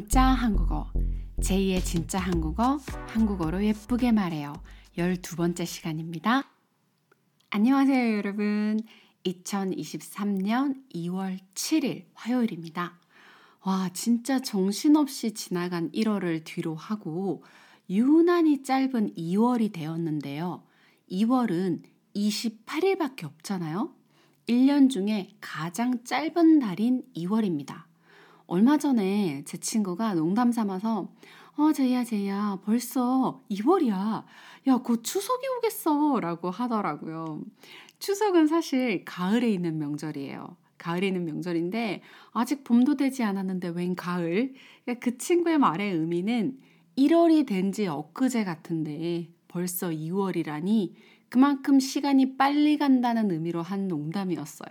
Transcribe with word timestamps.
진짜 0.00 0.22
한국어. 0.22 0.90
제2의 1.42 1.84
진짜 1.84 2.18
한국어, 2.18 2.78
한국어로 3.08 3.62
예쁘게 3.62 4.12
말해요. 4.12 4.54
12번째 4.96 5.66
시간입니다. 5.66 6.50
안녕하세요, 7.50 8.16
여러분. 8.16 8.80
2023년 9.26 10.82
2월 10.94 11.38
7일 11.54 12.06
화요일입니다. 12.14 12.98
와, 13.62 13.90
진짜 13.92 14.40
정신없이 14.40 15.34
지나간 15.34 15.90
1월을 15.92 16.44
뒤로 16.44 16.74
하고 16.74 17.44
유난히 17.90 18.62
짧은 18.62 19.16
2월이 19.16 19.70
되었는데요. 19.70 20.62
2월은 21.10 21.82
28일밖에 22.16 23.24
없잖아요. 23.24 23.94
1년 24.48 24.88
중에 24.88 25.36
가장 25.42 26.02
짧은 26.04 26.58
달인 26.60 27.02
2월입니다. 27.14 27.89
얼마 28.50 28.78
전에 28.78 29.42
제 29.46 29.58
친구가 29.58 30.14
농담 30.14 30.50
삼아서 30.50 31.08
어, 31.56 31.72
제이야, 31.72 32.02
제이야, 32.02 32.58
벌써 32.64 33.42
2월이야. 33.48 34.24
야, 34.66 34.76
곧 34.78 35.04
추석이 35.04 35.46
오겠어. 35.58 36.18
라고 36.20 36.50
하더라고요. 36.50 37.42
추석은 38.00 38.48
사실 38.48 39.04
가을에 39.04 39.48
있는 39.50 39.78
명절이에요. 39.78 40.56
가을에 40.78 41.08
있는 41.08 41.26
명절인데, 41.26 42.02
아직 42.32 42.64
봄도 42.64 42.96
되지 42.96 43.22
않았는데 43.22 43.68
웬 43.68 43.94
가을? 43.94 44.54
그러니까 44.84 45.04
그 45.04 45.16
친구의 45.18 45.58
말의 45.58 45.92
의미는 45.92 46.58
1월이 46.96 47.46
된 47.46 47.70
지 47.72 47.86
엊그제 47.86 48.42
같은데 48.42 49.28
벌써 49.46 49.90
2월이라니 49.90 50.94
그만큼 51.28 51.78
시간이 51.78 52.36
빨리 52.36 52.78
간다는 52.78 53.30
의미로 53.30 53.62
한 53.62 53.86
농담이었어요. 53.86 54.70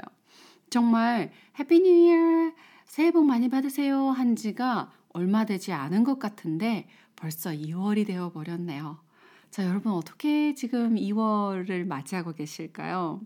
정말 0.69 1.31
Happy 1.57 1.79
New 1.79 1.89
Year 1.89 2.51
새해 2.89 3.11
복 3.11 3.23
많이 3.25 3.49
받으세요 3.49 4.09
한 4.09 4.35
지가 4.35 4.91
얼마 5.09 5.45
되지 5.45 5.73
않은 5.73 6.03
것 6.03 6.17
같은데 6.17 6.87
벌써 7.15 7.51
2월이 7.51 8.07
되어 8.07 8.31
버렸네요. 8.31 8.97
자, 9.51 9.63
여러분 9.67 9.91
어떻게 9.91 10.55
지금 10.55 10.95
2월을 10.95 11.85
맞이하고 11.85 12.33
계실까요? 12.33 13.21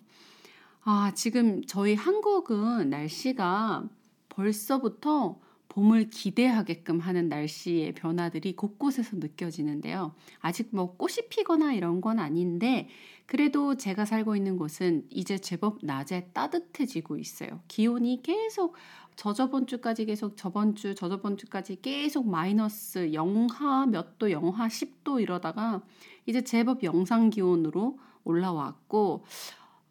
아, 0.83 1.13
지금 1.15 1.63
저희 1.65 1.95
한국은 1.95 2.89
날씨가 2.89 3.87
벌써부터 4.27 5.39
봄을 5.69 6.09
기대하게끔 6.09 6.99
하는 6.99 7.29
날씨의 7.29 7.93
변화들이 7.93 8.55
곳곳에서 8.55 9.17
느껴지는데요. 9.17 10.13
아직 10.39 10.69
뭐 10.71 10.95
꽃이 10.97 11.29
피거나 11.29 11.73
이런 11.73 11.99
건 11.99 12.19
아닌데, 12.19 12.89
그래도 13.25 13.75
제가 13.75 14.05
살고 14.05 14.35
있는 14.35 14.57
곳은 14.57 15.07
이제 15.09 15.39
제법 15.39 15.79
낮에 15.81 16.29
따뜻해지고 16.33 17.17
있어요. 17.17 17.61
기온이 17.67 18.21
계속 18.21 18.75
저저번 19.15 19.67
주까지 19.67 20.05
계속 20.05 20.37
저번 20.37 20.75
주, 20.75 20.95
저저번 20.95 21.37
주까지 21.37 21.81
계속 21.81 22.27
마이너스 22.27 23.13
영하 23.13 23.85
몇 23.85 24.17
도, 24.17 24.31
영하 24.31 24.67
10도 24.67 25.21
이러다가 25.21 25.81
이제 26.25 26.43
제법 26.43 26.83
영상 26.83 27.29
기온으로 27.29 27.99
올라왔고, 28.23 29.25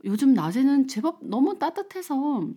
요즘 0.05 0.35
낮에는 0.35 0.89
제법 0.89 1.25
너무 1.25 1.59
따뜻해서 1.59 2.49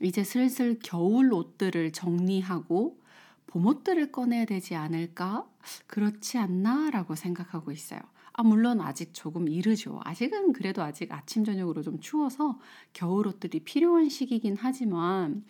이제 0.00 0.22
슬슬 0.22 0.78
겨울 0.82 1.32
옷들을 1.32 1.92
정리하고 1.92 3.00
봄 3.46 3.66
옷들을 3.66 4.12
꺼내야 4.12 4.44
되지 4.44 4.74
않을까? 4.74 5.48
그렇지 5.86 6.38
않나? 6.38 6.90
라고 6.90 7.14
생각하고 7.14 7.72
있어요. 7.72 8.00
아, 8.38 8.42
물론 8.42 8.82
아직 8.82 9.14
조금 9.14 9.48
이르죠. 9.48 9.98
아직은 10.04 10.52
그래도 10.52 10.82
아직 10.82 11.10
아침, 11.10 11.42
저녁으로 11.42 11.80
좀 11.82 11.98
추워서 12.00 12.58
겨울 12.92 13.26
옷들이 13.28 13.60
필요한 13.60 14.10
시기긴 14.10 14.56
하지만, 14.58 15.42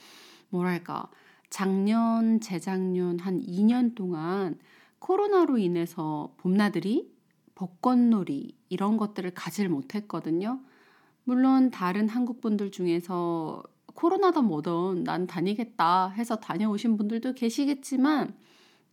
뭐랄까, 0.50 1.10
작년, 1.50 2.40
재작년 2.40 3.18
한 3.18 3.40
2년 3.40 3.96
동안 3.96 4.56
코로나로 5.00 5.58
인해서 5.58 6.32
봄나들이, 6.36 7.12
벚꽃놀이, 7.56 8.56
이런 8.68 8.96
것들을 8.96 9.32
가질 9.34 9.68
못했거든요. 9.68 10.60
물론 11.24 11.72
다른 11.72 12.08
한국 12.08 12.40
분들 12.40 12.70
중에서 12.70 13.64
코로나다 13.94 14.42
뭐든 14.42 15.02
난 15.02 15.26
다니겠다 15.26 16.10
해서 16.10 16.36
다녀오신 16.36 16.96
분들도 16.96 17.32
계시겠지만 17.34 18.36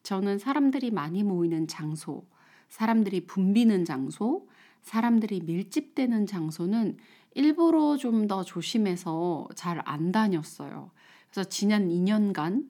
저는 0.02 0.40
사람들이 0.40 0.90
많이 0.90 1.22
모이는 1.22 1.68
장소, 1.68 2.26
사람들이 2.74 3.28
붐비는 3.28 3.86
장소, 3.86 4.48
사람들이 4.82 5.42
밀집되는 5.46 6.26
장소는 6.26 6.98
일부러 7.36 7.98
좀 7.98 8.28
더 8.28 8.44
조심해서 8.44 9.48
잘 9.56 9.80
안 9.86 10.12
다녔어요. 10.12 10.90
그래서 11.30 11.48
지난 11.50 11.90
2년간 11.90 12.68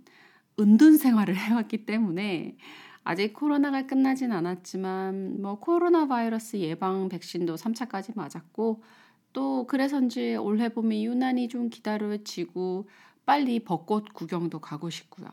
은둔 0.60 0.98
생활을 0.98 1.36
해왔기 1.40 1.86
때문에 1.86 2.58
아직 3.06 3.32
코로나가 3.34 3.88
끝나진 3.88 4.34
않았지만 4.34 5.42
뭐 5.42 5.60
코로나 5.60 6.06
바이러스 6.08 6.58
예방 6.58 7.08
백신도 7.08 7.56
3차까지 7.56 8.18
맞았고 8.18 8.84
또 9.32 9.68
그래서인지 9.68 10.36
올해 10.36 10.68
봄이 10.68 11.06
유난히 11.06 11.48
좀 11.48 11.70
기다려지고 11.70 12.90
빨리 13.26 13.64
벚꽃 13.64 14.12
구경도 14.14 14.60
가고 14.60 14.90
싶고요. 14.90 15.30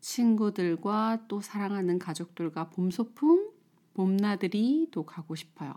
친구들과 0.00 1.24
또 1.26 1.40
사랑하는 1.40 1.98
가족들과 1.98 2.70
봄 2.70 2.90
소풍, 2.92 3.53
봄나들이도 3.94 5.04
가고 5.04 5.34
싶어요. 5.34 5.74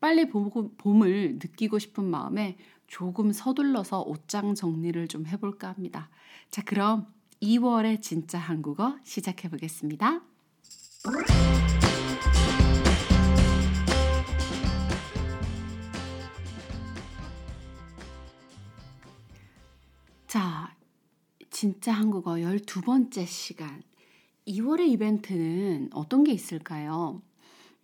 빨리 0.00 0.28
봄, 0.28 0.50
봄을 0.78 1.34
느끼고 1.34 1.78
싶은 1.78 2.04
마음에 2.04 2.56
조금 2.86 3.32
서둘러서 3.32 4.02
옷장 4.02 4.54
정리를 4.54 5.06
좀 5.08 5.26
해볼까 5.26 5.68
합니다. 5.68 6.10
자, 6.50 6.62
그럼 6.64 7.06
2월의 7.40 8.02
진짜 8.02 8.38
한국어 8.38 8.98
시작해 9.04 9.48
보겠습니다. 9.48 10.22
자, 20.26 20.76
진짜 21.50 21.92
한국어 21.92 22.32
12번째 22.34 23.26
시간. 23.26 23.82
2월의 24.46 24.88
이벤트는 24.88 25.90
어떤 25.92 26.24
게 26.24 26.32
있을까요? 26.32 27.20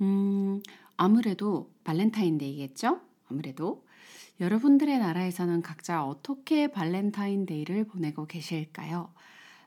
음, 0.01 0.61
아무래도 0.97 1.71
발렌타인데이겠죠? 1.85 3.01
아무래도. 3.29 3.85
여러분들의 4.39 4.99
나라에서는 4.99 5.63
각자 5.63 6.05
어떻게 6.05 6.67
발렌타인데이를 6.69 7.85
보내고 7.85 8.27
계실까요? 8.27 9.13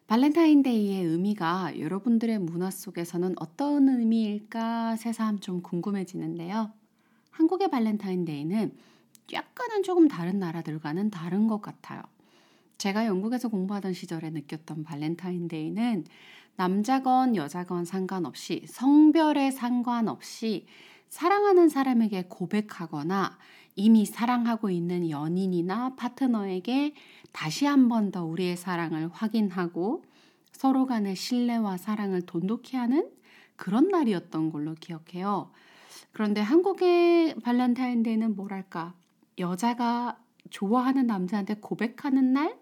발렌타인데이의 0.08 1.04
의미가 1.06 1.80
여러분들의 1.80 2.40
문화 2.40 2.70
속에서는 2.70 3.36
어떤 3.40 3.90
의미일까 3.90 4.96
새삼 4.96 5.40
좀 5.40 5.62
궁금해지는데요. 5.62 6.72
한국의 7.32 7.70
발렌타인데이는 7.70 8.76
약간은 9.34 9.84
조금 9.84 10.08
다른 10.08 10.40
나라들과는 10.40 11.10
다른 11.12 11.48
것 11.48 11.62
같아요. 11.62 12.02
제가 12.80 13.06
영국에서 13.06 13.50
공부하던 13.50 13.94
시절에 13.94 14.30
느꼈던 14.32 14.84
발렌타인데이는 14.86 16.06
남자건 16.56 17.36
여자건 17.36 17.86
상관없이 17.86 18.64
성별에 18.68 19.52
상관없이 19.52 20.66
사랑하는 21.10 21.70
사람에게 21.70 22.26
고백하거나 22.30 23.38
이미 23.76 24.06
사랑하고 24.06 24.70
있는 24.70 25.10
연인이나 25.10 25.96
파트너에게 25.96 26.94
다시 27.32 27.66
한 27.66 27.88
번 27.90 28.12
더 28.12 28.26
우리의 28.26 28.58
사랑을 28.58 29.10
확인하고 29.12 30.04
서로 30.52 30.86
간의 30.86 31.16
신뢰와 31.16 31.78
사랑을 31.78 32.22
돈독히 32.22 32.78
하는 32.78 33.10
그런 33.56 33.90
날이었던 33.90 34.52
걸로 34.52 34.74
기억해요. 34.76 35.52
그런데 36.14 36.42
한국의 36.42 37.36
발렌타인데이는 37.44 38.36
뭐랄까, 38.36 38.94
여자가 39.38 40.18
좋아하는 40.50 41.08
남자한테 41.08 41.56
고백하는 41.56 42.34
날? 42.34 42.58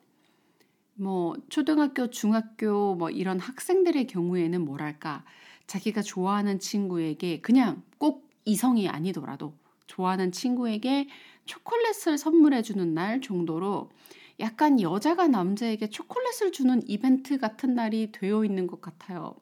뭐 0.98 1.36
초등학교, 1.50 2.10
중학교 2.10 2.96
뭐 2.96 3.10
이런 3.10 3.40
학생들의 3.40 4.08
경우에는 4.08 4.66
뭐랄까 4.66 5.24
자기가 5.68 6.02
좋아하는 6.02 6.60
친구에게 6.60 7.42
그냥 7.42 7.84
꼭 7.98 8.28
이성이 8.46 8.90
아니더라도 8.90 9.54
좋아하는 9.86 10.32
친구에게 10.32 11.08
초콜릿을 11.46 12.18
선물해 12.18 12.62
주는 12.64 12.94
날 12.94 13.22
정도로 13.22 13.92
약간 14.40 14.82
여자가 14.82 15.28
남자에게 15.28 15.90
초콜릿을 15.90 16.52
주는 16.52 16.82
이벤트 16.88 17.38
같은 17.38 17.76
날이 17.76 18.12
되어 18.12 18.44
있는 18.44 18.68
것 18.68 18.82
같아요. 18.82 19.36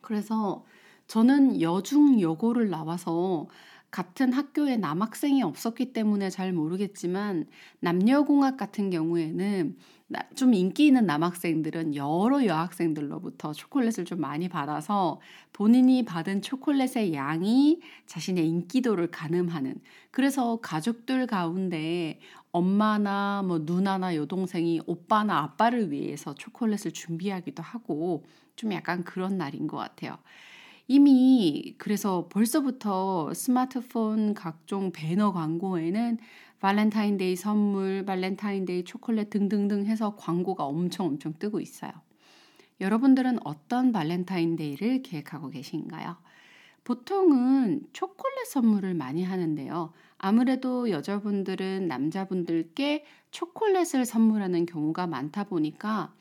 그래서 0.00 0.64
저는 1.06 1.60
여중 1.60 2.20
여고를 2.20 2.70
나와서 2.70 3.48
같은 3.92 4.32
학교에 4.32 4.78
남학생이 4.78 5.42
없었기 5.42 5.92
때문에 5.92 6.30
잘 6.30 6.54
모르겠지만 6.54 7.46
남녀공학 7.80 8.56
같은 8.56 8.88
경우에는 8.88 9.76
좀 10.34 10.54
인기 10.54 10.86
있는 10.86 11.04
남학생들은 11.04 11.94
여러 11.94 12.44
여학생들로부터 12.44 13.52
초콜릿을 13.52 14.06
좀 14.06 14.18
많이 14.20 14.48
받아서 14.48 15.20
본인이 15.52 16.06
받은 16.06 16.40
초콜릿의 16.40 17.12
양이 17.12 17.80
자신의 18.06 18.48
인기도를 18.48 19.10
가늠하는 19.10 19.74
그래서 20.10 20.58
가족들 20.62 21.26
가운데 21.26 22.18
엄마나 22.50 23.42
뭐 23.42 23.58
누나나 23.58 24.16
여동생이 24.16 24.80
오빠나 24.86 25.38
아빠를 25.40 25.90
위해서 25.90 26.34
초콜릿을 26.34 26.92
준비하기도 26.92 27.62
하고 27.62 28.24
좀 28.56 28.72
약간 28.72 29.04
그런 29.04 29.36
날인 29.36 29.66
것 29.66 29.76
같아요. 29.76 30.16
이미 30.88 31.74
그래서 31.78 32.28
벌써부터 32.28 33.32
스마트폰 33.34 34.34
각종 34.34 34.92
배너 34.92 35.32
광고에는 35.32 36.18
발렌타인데이 36.60 37.34
선물, 37.36 38.04
발렌타인데이 38.04 38.84
초콜릿 38.84 39.30
등등등 39.30 39.86
해서 39.86 40.14
광고가 40.16 40.64
엄청 40.64 41.06
엄청 41.06 41.34
뜨고 41.38 41.60
있어요. 41.60 41.90
여러분들은 42.80 43.38
어떤 43.44 43.92
발렌타인데이를 43.92 45.02
계획하고 45.02 45.50
계신가요? 45.50 46.16
보통은 46.84 47.82
초콜릿 47.92 48.46
선물을 48.48 48.94
많이 48.94 49.24
하는데요. 49.24 49.92
아무래도 50.18 50.90
여자분들은 50.90 51.86
남자분들께 51.86 53.04
초콜릿을 53.30 54.04
선물하는 54.04 54.66
경우가 54.66 55.06
많다 55.06 55.44
보니까 55.44 56.12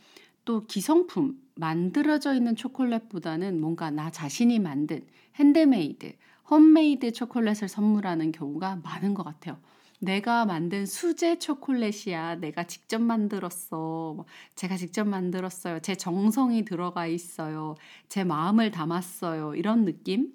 또 0.46 0.66
기성품, 0.66 1.40
만들어져 1.56 2.34
있는 2.34 2.56
초콜릿보다는 2.56 3.60
뭔가 3.60 3.92
나 3.92 4.10
자신이 4.12 4.60
만든 4.60 5.06
핸드메이드, 5.36 6.14
홈메이드 6.50 7.14
초콜릿을 7.14 7.68
선물하는 7.68 8.32
경우가 8.32 8.78
많은 8.84 9.14
것 9.14 9.24
같아요. 9.24 9.58
내가 10.00 10.46
만든 10.46 10.86
수제 10.86 11.38
초콜릿이야. 11.40 12.36
내가 12.38 12.64
직접 12.64 13.00
만들었어. 13.02 14.14
뭐, 14.16 14.26
제가 14.56 14.76
직접 14.76 15.08
만들었어요. 15.08 15.80
제 15.80 15.96
정성이 15.96 16.66
들어가 16.66 17.06
있어요. 17.06 17.76
제 18.10 18.24
마음을 18.24 18.72
담았어요. 18.72 19.54
이런 19.56 19.86
느낌으로 19.86 20.34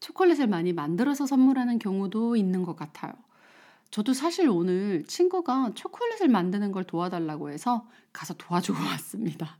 초콜릿을 0.00 0.46
많이 0.48 0.72
만들어서 0.72 1.26
선물하는 1.26 1.78
경우도 1.78 2.36
있는 2.36 2.62
것 2.62 2.76
같아요. 2.76 3.12
저도 3.92 4.14
사실 4.14 4.48
오늘 4.48 5.04
친구가 5.04 5.72
초콜릿을 5.74 6.28
만드는 6.28 6.72
걸 6.72 6.82
도와달라고 6.84 7.50
해서 7.50 7.86
가서 8.12 8.34
도와주고 8.34 8.78
왔습니다. 8.82 9.58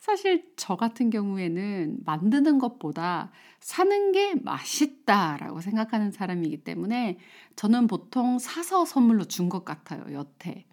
사실 0.00 0.52
저 0.56 0.76
같은 0.76 1.08
경우에는 1.08 2.00
만드는 2.04 2.58
것보다 2.58 3.30
사는 3.60 4.12
게 4.12 4.34
맛있다라고 4.34 5.60
생각하는 5.62 6.10
사람이기 6.10 6.58
때문에 6.64 7.18
저는 7.56 7.86
보통 7.86 8.38
사서 8.38 8.84
선물로 8.84 9.24
준 9.24 9.48
것 9.48 9.64
같아요, 9.64 10.04
여태. 10.12 10.66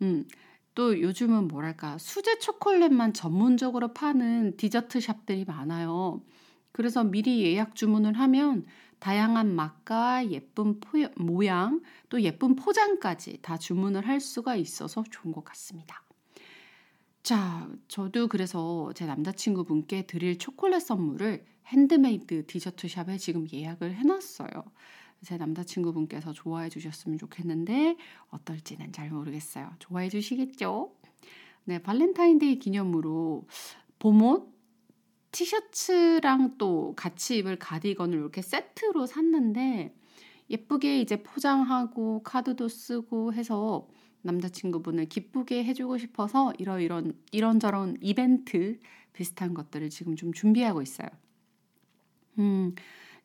음, 0.00 0.26
또 0.74 1.00
요즘은 1.00 1.48
뭐랄까, 1.48 1.98
수제 1.98 2.38
초콜릿만 2.38 3.14
전문적으로 3.14 3.92
파는 3.92 4.56
디저트 4.56 5.00
샵들이 5.00 5.44
많아요. 5.44 6.22
그래서 6.72 7.02
미리 7.04 7.42
예약 7.42 7.74
주문을 7.74 8.14
하면 8.14 8.64
다양한 8.98 9.54
맛과 9.54 10.30
예쁜 10.30 10.80
포, 10.80 10.98
모양, 11.16 11.82
또 12.08 12.20
예쁜 12.22 12.56
포장까지 12.56 13.38
다 13.42 13.58
주문을 13.58 14.06
할 14.06 14.20
수가 14.20 14.56
있어서 14.56 15.04
좋은 15.10 15.32
것 15.32 15.44
같습니다. 15.44 16.02
자, 17.22 17.68
저도 17.88 18.28
그래서 18.28 18.92
제 18.94 19.04
남자친구분께 19.04 20.06
드릴 20.06 20.38
초콜릿 20.38 20.82
선물을 20.82 21.44
핸드메이드 21.66 22.46
디저트 22.46 22.88
샵에 22.88 23.18
지금 23.18 23.46
예약을 23.52 23.94
해놨어요. 23.96 24.48
제 25.24 25.36
남자친구분께서 25.36 26.32
좋아해 26.32 26.68
주셨으면 26.68 27.18
좋겠는데 27.18 27.96
어떨지는 28.30 28.92
잘 28.92 29.10
모르겠어요. 29.10 29.72
좋아해 29.80 30.08
주시겠죠? 30.08 30.92
네, 31.64 31.80
발렌타인데이 31.80 32.60
기념으로 32.60 33.46
봄옷 33.98 34.55
티셔츠랑 35.36 36.56
또 36.56 36.94
같이 36.96 37.36
입을 37.36 37.58
가디건을 37.58 38.18
이렇게 38.18 38.40
세트로 38.40 39.04
샀는데 39.04 39.94
예쁘게 40.48 41.02
이제 41.02 41.22
포장하고 41.22 42.22
카드도 42.22 42.68
쓰고 42.68 43.34
해서 43.34 43.86
남자친구분을 44.22 45.10
기쁘게 45.10 45.62
해주고 45.64 45.98
싶어서 45.98 46.54
이런 46.58 46.80
이런 46.80 47.12
이런저런 47.32 47.98
이벤트 48.00 48.78
비슷한 49.12 49.52
것들을 49.52 49.90
지금 49.90 50.16
좀 50.16 50.32
준비하고 50.32 50.80
있어요. 50.80 51.08
음, 52.38 52.74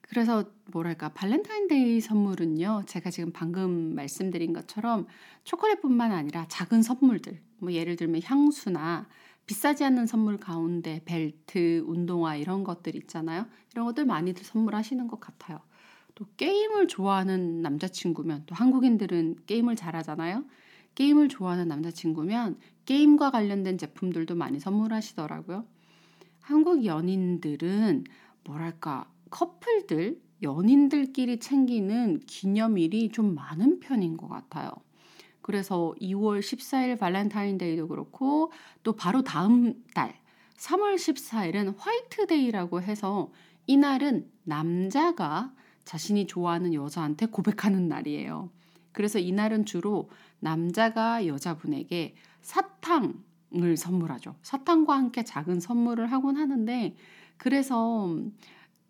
그래서 0.02 0.52
뭐랄까 0.66 1.14
발렌타인데이 1.14 2.02
선물은요 2.02 2.84
제가 2.88 3.10
지금 3.10 3.32
방금 3.32 3.96
말씀드린 3.96 4.52
것처럼 4.52 5.08
초콜릿뿐만 5.46 6.12
아니라 6.12 6.46
작은 6.50 6.82
선물들 6.82 7.42
뭐 7.60 7.72
예를 7.72 7.96
들면 7.96 8.22
향수나 8.22 9.08
비싸지 9.52 9.84
않는 9.84 10.06
선물 10.06 10.38
가운데 10.38 11.02
벨트, 11.04 11.84
운동화 11.86 12.38
이런 12.38 12.64
것들 12.64 12.96
있잖아요. 12.96 13.46
이런 13.74 13.86
것들 13.86 14.06
많이들 14.06 14.46
선물하시는 14.46 15.10
것 15.10 15.20
같아요. 15.20 15.60
또 16.16 16.26
게임을 16.38 16.88
좋아하는 16.88 17.62
남자친구면 17.62 18.44
또 18.46 18.56
한국인들은 18.56 19.40
게임을 19.48 19.76
잘하잖아요. 19.76 20.46
게임을 20.96 21.28
좋아하는 21.28 21.68
남자친구면 21.68 22.60
게임과 22.86 23.32
관련된 23.32 23.78
제품들도 23.78 24.36
많이 24.36 24.58
선물하시더라고요. 24.58 25.66
한국 26.40 26.86
연인들은 26.86 28.06
뭐랄까 28.46 29.12
커플들 29.32 30.22
연인들끼리 30.42 31.42
챙기는 31.42 32.22
기념일이 32.22 33.10
좀 33.10 33.36
많은 33.36 33.82
편인 33.82 34.16
것 34.16 34.30
같아요. 34.30 34.72
그래서 35.42 35.94
2월 36.00 36.40
14일 36.40 37.00
발렌타인데이도 37.00 37.88
그렇고 37.88 38.52
또 38.84 38.94
바로 38.94 39.24
다음 39.24 39.84
달 39.94 40.20
3월 40.58 40.96
14일은 40.96 41.76
화이트데이라고 41.78 42.82
해서 42.82 43.32
이날은 43.68 44.30
남자가 44.44 45.54
자신이 45.86 46.28
좋아하는 46.28 46.74
여자한테 46.74 47.26
고백하는 47.26 47.88
날이에요. 47.88 48.50
그래서 48.92 49.20
이날은 49.20 49.66
주로 49.66 50.10
남자가 50.40 51.26
여자분에게 51.26 52.16
사탕을 52.42 53.78
선물하죠. 53.78 54.36
사탕과 54.42 54.96
함께 54.96 55.24
작은 55.24 55.60
선물을 55.60 56.12
하곤 56.12 56.38
하는데 56.38 56.96
그래서 57.38 58.16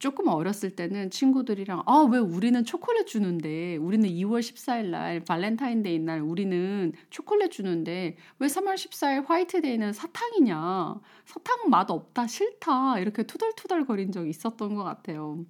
조금 0.02 0.28
어렸을 0.30 0.72
때는 0.72 1.12
친구들이랑 1.12 1.84
아 1.86 2.08
왜 2.12 2.18
우리는 2.18 2.64
초콜릿 2.66 3.06
주는데 3.06 3.78
우리는 3.78 4.10
2월 4.10 4.40
14일 4.40 4.88
날 4.88 5.20
발렌타인데이 5.24 6.00
날 6.00 6.22
우리는 6.22 6.92
초콜릿 7.12 7.52
주는데 7.52 8.18
왜 8.40 8.48
3월 8.48 8.74
14일 8.74 9.28
화이트데이는 9.28 9.94
사탕이냐 9.94 11.00
사탕은 11.26 11.70
맛 11.70 11.92
없다 11.92 12.26
싫다 12.26 12.98
이렇게 13.00 13.24
투덜투덜 13.24 13.86
거린 13.86 14.12
적이 14.12 14.32
있었던 14.32 14.74
것 14.74 14.84
같아요. 14.84 15.46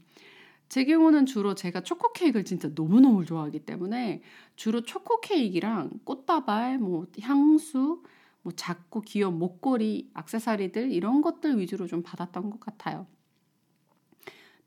제 0.67 0.83
경우는 0.83 1.25
주로 1.25 1.55
제가 1.55 1.81
초코 1.81 2.11
케이크를 2.11 2.43
진짜 2.43 2.69
너무너무 2.75 3.23
좋아하기 3.23 3.59
때문에 3.59 4.21
주로 4.57 4.81
초코 4.81 5.21
케이크랑 5.21 5.91
꽃다발, 6.03 6.77
뭐 6.77 7.07
향수, 7.21 8.03
뭐 8.41 8.51
작고 8.53 9.01
귀여운 9.01 9.39
목걸이, 9.39 10.11
악세사리들 10.13 10.91
이런 10.91 11.21
것들 11.21 11.57
위주로 11.59 11.87
좀 11.87 12.03
받았던 12.03 12.49
것 12.49 12.59
같아요. 12.59 13.07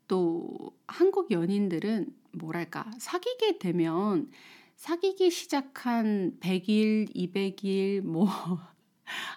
또 0.07 0.71
한국 0.87 1.31
연인들은 1.31 2.07
뭐랄까 2.33 2.89
사귀게 2.99 3.59
되면 3.59 4.29
사귀기 4.75 5.31
시작한 5.31 6.37
100일, 6.39 7.13
200일 7.15 8.01
뭐 8.01 8.27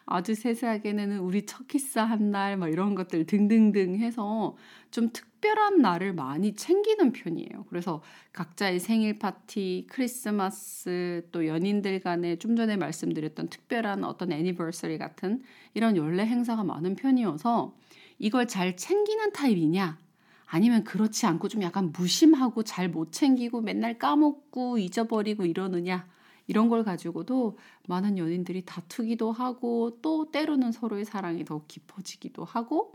아주 0.06 0.34
세세하게는 0.34 1.18
우리 1.18 1.44
첫 1.46 1.68
키스 1.68 1.98
한 1.98 2.30
날, 2.30 2.56
뭐 2.56 2.68
이런 2.68 2.94
것들 2.94 3.26
등등등 3.26 3.98
해서 3.98 4.56
좀 4.90 5.10
특별한 5.12 5.80
날을 5.80 6.14
많이 6.14 6.54
챙기는 6.54 7.12
편이에요. 7.12 7.66
그래서 7.68 8.02
각자의 8.32 8.80
생일 8.80 9.18
파티, 9.18 9.86
크리스마스, 9.88 11.28
또 11.30 11.46
연인들 11.46 12.00
간에 12.00 12.36
좀 12.36 12.56
전에 12.56 12.76
말씀드렸던 12.76 13.48
특별한 13.48 14.04
어떤 14.04 14.32
anniversary 14.32 14.98
같은 14.98 15.42
이런 15.74 15.96
연례 15.96 16.26
행사가 16.26 16.64
많은 16.64 16.96
편이어서 16.96 17.76
이걸 18.18 18.48
잘 18.48 18.76
챙기는 18.76 19.32
타입이냐? 19.32 20.07
아니면 20.50 20.84
그렇지 20.84 21.26
않고 21.26 21.48
좀 21.48 21.62
약간 21.62 21.92
무심하고 21.92 22.62
잘 22.64 22.88
못 22.88 23.12
챙기고 23.12 23.60
맨날 23.60 23.98
까먹고 23.98 24.78
잊어버리고 24.78 25.44
이러느냐? 25.44 26.06
이런 26.46 26.68
걸 26.70 26.82
가지고도 26.84 27.58
많은 27.86 28.16
연인들이 28.16 28.64
다투기도 28.64 29.30
하고 29.32 29.98
또 30.00 30.30
때로는 30.30 30.72
서로의 30.72 31.04
사랑이 31.04 31.44
더 31.44 31.62
깊어지기도 31.68 32.44
하고 32.44 32.92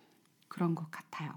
그런 0.47 0.73
것 0.73 0.89
같아요. 0.89 1.31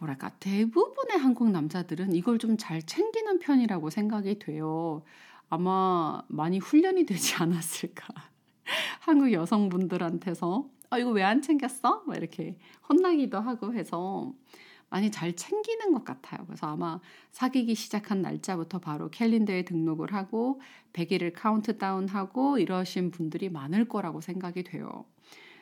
뭐랄까 0.00 0.30
대부분의 0.40 1.18
한국 1.18 1.50
남자들은 1.50 2.14
이걸 2.14 2.38
좀 2.38 2.56
잘 2.56 2.82
챙기는 2.82 3.38
편이라고 3.38 3.90
생각이 3.90 4.38
돼요. 4.38 5.02
아마 5.50 6.22
많이 6.28 6.58
훈련이 6.58 7.04
되지 7.04 7.34
않았을까. 7.42 8.06
한국 9.00 9.32
여성분들한테서 9.32 10.66
아 10.90 10.98
이거 10.98 11.10
왜 11.10 11.22
안 11.22 11.42
챙겼어? 11.42 12.04
막 12.06 12.16
이렇게 12.16 12.56
혼나기도 12.88 13.38
하고 13.40 13.74
해서 13.74 14.32
많이 14.92 15.10
잘 15.10 15.34
챙기는 15.34 15.94
것 15.94 16.04
같아요. 16.04 16.44
그래서 16.44 16.66
아마 16.66 17.00
사귀기 17.30 17.74
시작한 17.74 18.20
날짜부터 18.20 18.78
바로 18.78 19.08
캘린더에 19.08 19.64
등록을 19.64 20.12
하고 20.12 20.60
100일을 20.92 21.32
카운트다운하고 21.34 22.58
이러신 22.58 23.10
분들이 23.10 23.48
많을 23.48 23.88
거라고 23.88 24.20
생각이 24.20 24.64
돼요. 24.64 25.06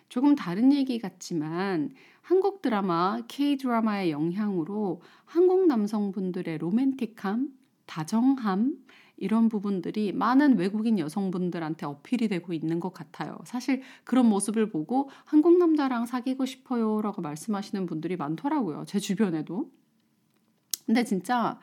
조금 0.08 0.34
다른 0.34 0.72
얘기 0.72 0.98
같지만 0.98 1.94
한국 2.22 2.60
드라마, 2.60 3.20
K 3.28 3.56
드라마의 3.56 4.10
영향으로 4.10 5.00
한국 5.24 5.68
남성분들의 5.68 6.58
로맨틱함, 6.58 7.52
다정함, 7.90 8.76
이런 9.16 9.48
부분들이 9.48 10.12
많은 10.12 10.56
외국인 10.56 11.00
여성분들한테 11.00 11.86
어필이 11.86 12.28
되고 12.28 12.52
있는 12.52 12.78
것 12.78 12.94
같아요. 12.94 13.36
사실 13.44 13.82
그런 14.04 14.26
모습을 14.26 14.70
보고 14.70 15.10
한국 15.24 15.58
남자랑 15.58 16.06
사귀고 16.06 16.46
싶어요 16.46 17.02
라고 17.02 17.20
말씀하시는 17.20 17.84
분들이 17.86 18.16
많더라고요. 18.16 18.84
제 18.86 19.00
주변에도. 19.00 19.70
근데 20.86 21.02
진짜 21.04 21.58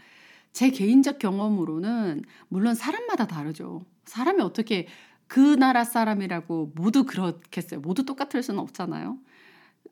제 0.51 0.69
개인적 0.69 1.17
경험으로는 1.17 2.23
물론 2.49 2.75
사람마다 2.75 3.25
다르죠. 3.25 3.85
사람이 4.03 4.41
어떻게 4.41 4.87
그 5.27 5.39
나라 5.39 5.85
사람이라고 5.85 6.73
모두 6.75 7.05
그렇겠어요. 7.05 7.79
모두 7.79 8.05
똑같을 8.05 8.43
수는 8.43 8.59
없잖아요. 8.59 9.17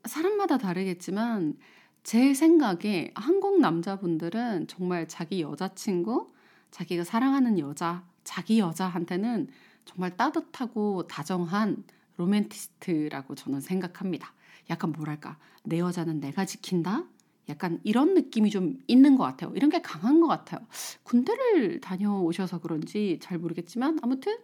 사람마다 0.03 0.57
다르겠지만 0.57 1.55
제 2.05 2.35
생각에 2.35 3.11
한국 3.15 3.59
남자분들은 3.59 4.67
정말 4.67 5.07
자기 5.07 5.41
여자친구 5.41 6.31
자기가 6.69 7.03
사랑하는 7.03 7.57
여자, 7.57 8.03
자기 8.23 8.59
여자한테는 8.59 9.47
정말 9.85 10.15
따뜻하고 10.15 11.07
다정한 11.07 11.83
로맨티스트라고 12.17 13.33
저는 13.33 13.59
생각합니다. 13.59 14.33
약간 14.69 14.91
뭐랄까, 14.91 15.39
내 15.63 15.79
여자는 15.79 16.19
내가 16.19 16.45
지킨다? 16.45 17.05
약간 17.49 17.79
이런 17.83 18.13
느낌이 18.13 18.51
좀 18.51 18.77
있는 18.85 19.15
것 19.15 19.23
같아요. 19.23 19.51
이런 19.55 19.71
게 19.71 19.81
강한 19.81 20.19
것 20.21 20.27
같아요. 20.27 20.59
군대를 21.01 21.81
다녀오셔서 21.81 22.59
그런지 22.59 23.17
잘 23.19 23.39
모르겠지만, 23.39 23.97
아무튼 24.03 24.37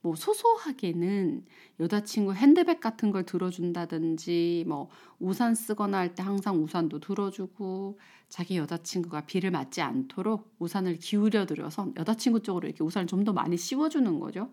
뭐 0.00 0.14
소소하게는 0.14 1.44
여자친구 1.80 2.32
핸드백 2.34 2.80
같은 2.80 3.10
걸 3.10 3.24
들어준다든지 3.24 4.64
뭐 4.68 4.88
우산 5.18 5.54
쓰거나 5.54 5.98
할 5.98 6.14
때 6.14 6.22
항상 6.22 6.62
우산도 6.62 7.00
들어주고 7.00 7.98
자기 8.28 8.56
여자친구가 8.58 9.26
비를 9.26 9.50
맞지 9.50 9.80
않도록 9.82 10.54
우산을 10.58 10.98
기울여 10.98 11.46
들여서 11.46 11.92
여자친구 11.96 12.42
쪽으로 12.42 12.68
이렇게 12.68 12.84
우산을 12.84 13.06
좀 13.06 13.24
더 13.24 13.32
많이 13.32 13.56
씌워주는 13.56 14.20
거죠. 14.20 14.50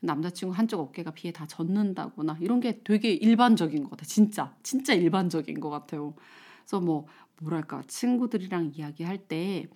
남자친구 0.00 0.54
한쪽 0.54 0.80
어깨가 0.80 1.12
비에 1.12 1.32
다 1.32 1.46
젖는다거나 1.46 2.36
이런 2.40 2.60
게 2.60 2.80
되게 2.84 3.12
일반적인 3.12 3.84
것 3.84 3.90
같아요. 3.90 4.06
진짜 4.06 4.54
진짜 4.62 4.94
일반적인 4.94 5.60
것 5.60 5.70
같아요. 5.70 6.14
그래서 6.62 6.80
뭐 6.80 7.06
뭐랄까 7.40 7.82
친구들이랑 7.86 8.72
이야기할 8.74 9.18
때 9.28 9.68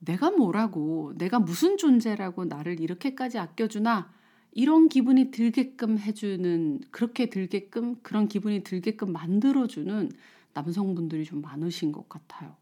내가 0.00 0.30
뭐라고 0.30 1.12
내가 1.16 1.38
무슨 1.38 1.76
존재라고 1.76 2.44
나를 2.46 2.80
이렇게까지 2.80 3.38
아껴주나 3.38 4.12
이런 4.52 4.88
기분이 4.88 5.30
들게끔 5.30 5.98
해주는 5.98 6.80
그렇게 6.90 7.26
들게끔 7.30 7.96
그런 8.02 8.28
기분이 8.28 8.62
들게끔 8.64 9.12
만들어주는 9.12 10.10
남성분들이 10.54 11.24
좀 11.24 11.40
많으신 11.40 11.92
것 11.92 12.08
같아요. 12.08 12.56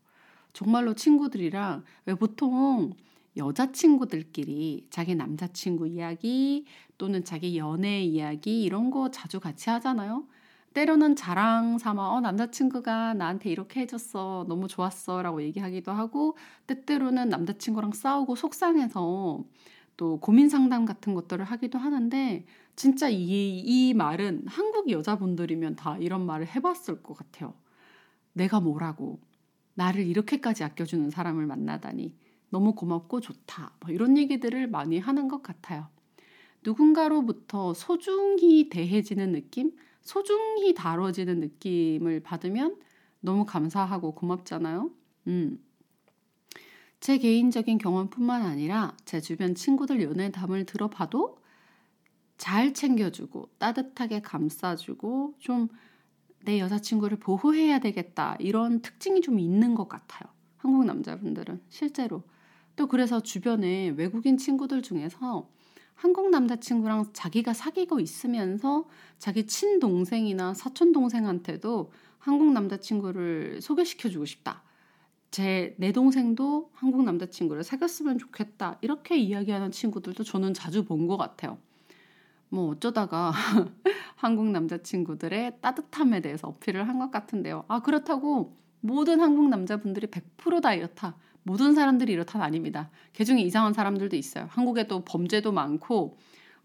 정말로 0.52 0.94
친구들이랑 0.94 1.84
왜 2.06 2.14
보통 2.14 2.92
여자친구들끼리 3.36 4.88
자기 4.90 5.14
남자친구 5.14 5.86
이야기 5.86 6.64
또는 6.98 7.24
자기 7.24 7.56
연애 7.56 8.02
이야기 8.02 8.62
이런 8.64 8.90
거 8.90 9.10
자주 9.10 9.40
같이 9.40 9.70
하잖아요. 9.70 10.26
때로는 10.74 11.16
자랑 11.16 11.78
삼아 11.78 12.10
어 12.10 12.20
남자친구가 12.20 13.14
나한테 13.14 13.50
이렇게 13.50 13.80
해줬어 13.80 14.44
너무 14.48 14.68
좋았어 14.68 15.22
라고 15.22 15.42
얘기하기도 15.42 15.92
하고 15.92 16.36
때때로는 16.66 17.30
남자친구랑 17.30 17.92
싸우고 17.92 18.36
속상해서 18.36 19.44
또 19.98 20.20
고민 20.20 20.48
상담 20.48 20.86
같은 20.86 21.12
것들을 21.12 21.44
하기도 21.44 21.76
하는데 21.76 22.46
진짜 22.76 23.08
이, 23.08 23.58
이 23.58 23.92
말은 23.94 24.44
한국 24.46 24.90
여자분들이면 24.90 25.74
다 25.74 25.98
이런 25.98 26.24
말을 26.24 26.46
해봤을 26.46 27.02
것 27.02 27.14
같아요. 27.14 27.52
내가 28.32 28.60
뭐라고 28.60 29.18
나를 29.74 30.06
이렇게까지 30.06 30.62
아껴주는 30.62 31.10
사람을 31.10 31.46
만나다니 31.46 32.14
너무 32.48 32.74
고맙고 32.74 33.20
좋다. 33.20 33.72
뭐 33.80 33.90
이런 33.92 34.16
얘기들을 34.16 34.68
많이 34.68 35.00
하는 35.00 35.26
것 35.26 35.42
같아요. 35.42 35.88
누군가로부터 36.62 37.74
소중히 37.74 38.68
대해지는 38.68 39.32
느낌, 39.32 39.72
소중히 40.02 40.74
다뤄지는 40.74 41.40
느낌을 41.40 42.20
받으면 42.20 42.76
너무 43.20 43.44
감사하고 43.44 44.14
고맙잖아요. 44.14 44.90
음. 45.26 45.58
제 47.00 47.18
개인적인 47.18 47.78
경험뿐만 47.78 48.42
아니라 48.42 48.96
제 49.04 49.20
주변 49.20 49.54
친구들 49.54 50.02
연애담을 50.02 50.64
들어봐도 50.66 51.38
잘 52.36 52.74
챙겨주고 52.74 53.50
따뜻하게 53.58 54.20
감싸주고 54.22 55.34
좀 55.38 55.68
내 56.44 56.60
여자친구를 56.60 57.18
보호해야 57.18 57.78
되겠다 57.78 58.36
이런 58.38 58.80
특징이 58.80 59.20
좀 59.20 59.38
있는 59.38 59.74
것 59.74 59.88
같아요. 59.88 60.32
한국 60.56 60.84
남자분들은 60.84 61.60
실제로 61.68 62.22
또 62.76 62.86
그래서 62.86 63.20
주변에 63.20 63.88
외국인 63.90 64.38
친구들 64.38 64.82
중에서 64.82 65.50
한국 65.94 66.30
남자친구랑 66.30 67.06
자기가 67.12 67.52
사귀고 67.52 67.98
있으면서 67.98 68.88
자기 69.18 69.46
친동생이나 69.46 70.54
사촌동생한테도 70.54 71.92
한국 72.18 72.52
남자친구를 72.52 73.60
소개시켜주고 73.60 74.24
싶다. 74.24 74.62
제 75.30 75.74
내 75.78 75.92
동생도 75.92 76.70
한국 76.74 77.04
남자친구를 77.04 77.62
사귀었으면 77.64 78.18
좋겠다 78.18 78.78
이렇게 78.80 79.16
이야기하는 79.18 79.70
친구들도 79.70 80.24
저는 80.24 80.54
자주 80.54 80.84
본 80.84 81.06
것 81.06 81.16
같아요. 81.16 81.58
뭐 82.50 82.70
어쩌다가 82.70 83.32
한국 84.16 84.46
남자친구들의 84.50 85.58
따뜻함에 85.60 86.20
대해서 86.20 86.48
어필을 86.48 86.88
한 86.88 86.98
것 86.98 87.10
같은데요. 87.10 87.64
아 87.68 87.80
그렇다고 87.80 88.54
모든 88.80 89.20
한국 89.20 89.48
남자분들이 89.48 90.06
100%다 90.08 90.74
이렇다. 90.74 91.16
모든 91.42 91.74
사람들이 91.74 92.12
이렇다는 92.12 92.44
아닙니다. 92.46 92.90
개중에 93.14 93.42
이상한 93.42 93.72
사람들도 93.72 94.16
있어요. 94.16 94.46
한국에도 94.50 95.02
범죄도 95.04 95.50
많고, 95.52 96.18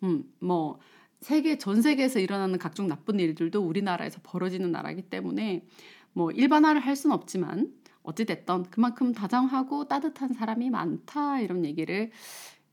음, 0.04 0.26
뭐, 0.40 0.80
세계, 1.22 1.58
전 1.58 1.82
세계에서 1.82 2.20
일어나는 2.20 2.60
각종 2.60 2.88
나쁜 2.88 3.20
일들도 3.20 3.62
우리나라에서 3.62 4.20
벌어지는 4.24 4.72
나라이기 4.74 5.04
때문에, 5.04 5.66
뭐, 6.14 6.32
일반화를 6.32 6.82
할 6.82 6.96
수는 6.98 7.16
없지만, 7.16 7.72
어찌됐던 8.04 8.66
그만큼 8.70 9.14
다정하고 9.14 9.88
따뜻한 9.88 10.34
사람이 10.34 10.70
많다 10.70 11.40
이런 11.40 11.66
얘기를 11.66 12.12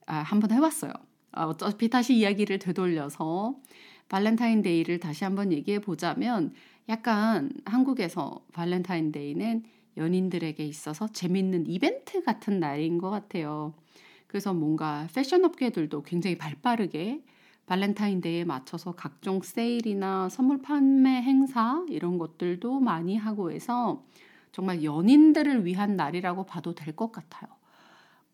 아, 0.07 0.17
한번 0.17 0.51
해봤어요. 0.53 0.93
아, 1.33 1.45
어차피 1.45 1.89
다시 1.89 2.17
이야기를 2.17 2.59
되돌려서 2.59 3.57
발렌타인데이를 4.09 4.99
다시 4.99 5.25
한번 5.25 5.53
얘기해 5.53 5.81
보자면 5.81 6.53
약간 6.89 7.53
한국에서 7.65 8.45
발렌타인데이는 8.53 9.63
연인들에게 9.97 10.65
있어서 10.65 11.07
재밌는 11.09 11.67
이벤트 11.69 12.23
같은 12.23 12.59
날인 12.59 12.99
것 12.99 13.11
같아요. 13.11 13.75
그래서 14.27 14.53
뭔가 14.53 15.07
패션 15.15 15.45
업계들도 15.45 16.03
굉장히 16.03 16.37
발 16.37 16.55
빠르게 16.61 17.23
발렌타인데이에 17.67 18.45
맞춰서 18.45 18.93
각종 18.93 19.41
세일이나 19.43 20.29
선물 20.29 20.61
판매 20.61 21.23
행사 21.23 21.85
이런 21.89 22.19
것들도 22.19 22.81
많이 22.81 23.17
하고 23.17 23.53
해서 23.53 24.05
정말 24.53 24.83
연인들을 24.85 25.65
위한 25.65 25.97
날이라고 25.97 26.45
봐도 26.47 26.75
될 26.75 26.95
것 26.95 27.13
같아요. 27.13 27.51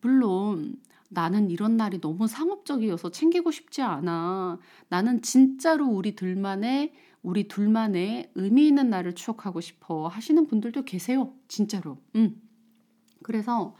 물론 0.00 0.76
나는 1.08 1.50
이런 1.50 1.76
날이 1.76 2.00
너무 2.00 2.26
상업적이어서 2.26 3.10
챙기고 3.10 3.50
싶지 3.50 3.82
않아. 3.82 4.58
나는 4.88 5.22
진짜로 5.22 5.86
우리 5.86 6.16
둘만의 6.16 6.92
우리 7.22 7.48
둘만의 7.48 8.30
의미 8.36 8.68
있는 8.68 8.88
날을 8.90 9.14
추억하고 9.14 9.60
싶어 9.60 10.06
하시는 10.08 10.46
분들도 10.46 10.84
계세요. 10.84 11.32
진짜로. 11.48 11.98
음. 12.14 12.40
그래서 13.22 13.74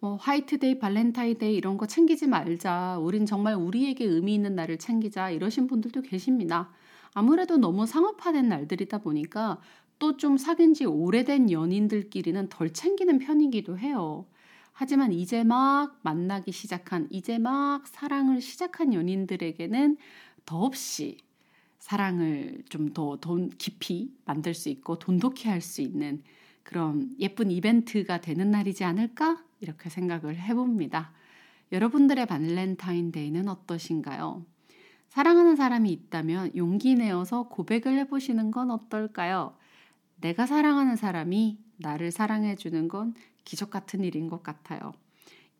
뭐 0.00 0.16
화이트데이, 0.16 0.78
발렌타인데이 0.78 1.54
이런 1.54 1.76
거 1.78 1.86
챙기지 1.86 2.26
말자. 2.26 2.98
우린 2.98 3.26
정말 3.26 3.54
우리에게 3.54 4.04
의미 4.04 4.34
있는 4.34 4.54
날을 4.54 4.78
챙기자. 4.78 5.30
이러신 5.30 5.66
분들도 5.66 6.02
계십니다. 6.02 6.70
아무래도 7.14 7.56
너무 7.56 7.86
상업화된 7.86 8.48
날들이다 8.48 8.98
보니까 8.98 9.60
또 10.00 10.16
좀 10.16 10.36
사귄 10.38 10.74
지 10.74 10.86
오래된 10.86 11.50
연인들끼리는 11.52 12.48
덜 12.48 12.72
챙기는 12.72 13.18
편이기도 13.20 13.78
해요. 13.78 14.26
하지만 14.72 15.12
이제 15.12 15.44
막 15.44 15.98
만나기 16.02 16.52
시작한, 16.52 17.06
이제 17.10 17.38
막 17.38 17.86
사랑을 17.86 18.40
시작한 18.40 18.94
연인들에게는 18.94 19.98
더없이 20.46 21.18
사랑을 21.78 22.62
좀더 22.68 23.18
깊이 23.58 24.12
만들 24.24 24.54
수 24.54 24.68
있고 24.70 24.98
돈독히 24.98 25.48
할 25.48 25.60
수 25.60 25.82
있는 25.82 26.22
그런 26.62 27.14
예쁜 27.18 27.50
이벤트가 27.50 28.20
되는 28.20 28.50
날이지 28.50 28.84
않을까? 28.84 29.44
이렇게 29.60 29.90
생각을 29.90 30.36
해봅니다. 30.38 31.12
여러분들의 31.72 32.26
발렌타인데이는 32.26 33.48
어떠신가요? 33.48 34.44
사랑하는 35.08 35.56
사람이 35.56 35.90
있다면 35.92 36.52
용기 36.56 36.94
내어서 36.94 37.48
고백을 37.48 37.98
해보시는 37.98 38.50
건 38.50 38.70
어떨까요? 38.70 39.56
내가 40.20 40.46
사랑하는 40.46 40.96
사람이 40.96 41.58
나를 41.78 42.10
사랑해 42.10 42.54
주는 42.56 42.88
건 42.88 43.14
기적 43.44 43.70
같은 43.70 44.04
일인 44.04 44.28
것 44.28 44.42
같아요. 44.42 44.92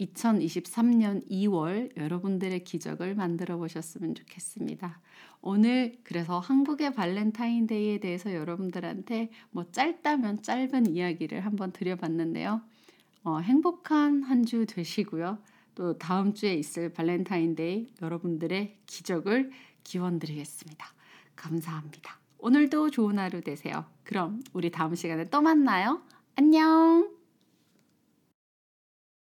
2023년 0.01 1.29
2월 1.31 1.95
여러분들의 1.97 2.65
기적을 2.65 3.15
만들어 3.15 3.59
보셨으면 3.59 4.15
좋겠습니다. 4.15 5.01
오늘 5.43 5.99
그래서 6.05 6.39
한국의 6.39 6.95
발렌타인데이에 6.95 7.99
대해서 7.99 8.35
여러분들한테 8.35 9.31
뭐 9.51 9.71
짧다면 9.71 10.43
짧은 10.43 10.95
이야기를 10.95 11.45
한번 11.45 11.73
드려봤는데요. 11.73 12.63
어, 13.25 13.39
행복한 13.41 14.23
한 14.23 14.45
주 14.45 14.65
되시고요. 14.67 15.39
또 15.75 15.99
다음 15.99 16.35
주에 16.35 16.55
있을 16.55 16.93
발렌타인데이 16.93 17.95
여러분들의 18.03 18.79
기적을 18.87 19.51
기원드리겠습니다. 19.85 20.87
감사합니다. 21.37 22.20
오늘도 22.41 22.91
좋은 22.91 23.19
하루 23.19 23.41
되세요. 23.41 23.85
그럼 24.05 24.43
우리 24.53 24.71
다음 24.71 24.95
시간에 24.95 25.29
또 25.29 25.41
만나요. 25.41 26.01
안녕! 26.37 27.20